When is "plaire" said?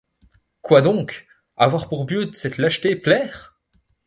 2.95-3.59